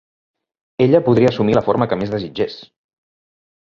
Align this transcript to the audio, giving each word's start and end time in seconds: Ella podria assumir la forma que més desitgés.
Ella 0.85 1.03
podria 1.09 1.31
assumir 1.35 1.59
la 1.59 1.65
forma 1.69 1.91
que 1.93 2.01
més 2.03 2.17
desitgés. 2.19 2.61